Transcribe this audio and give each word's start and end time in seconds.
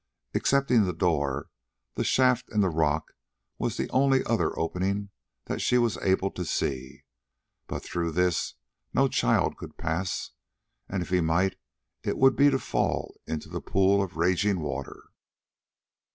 Excepting 0.33 0.83
the 0.85 0.93
doors, 0.95 1.45
the 1.93 2.03
shaft 2.03 2.49
in 2.51 2.61
the 2.61 2.71
rock 2.71 3.13
was 3.59 3.77
the 3.77 3.87
only 3.91 4.23
other 4.23 4.57
opening 4.57 5.11
that 5.45 5.61
she 5.61 5.77
was 5.77 5.97
able 5.99 6.31
to 6.31 6.43
see, 6.43 7.03
but 7.67 7.83
through 7.83 8.09
this 8.11 8.55
no 8.95 9.07
child 9.07 9.57
could 9.57 9.77
pass, 9.77 10.31
and 10.89 11.03
if 11.03 11.09
he 11.09 11.21
might 11.21 11.55
it 12.01 12.17
would 12.17 12.35
be 12.35 12.49
to 12.49 12.57
fall 12.57 13.21
into 13.27 13.47
the 13.47 13.61
pool 13.61 14.01
of 14.01 14.17
raging 14.17 14.59
water. 14.61 15.11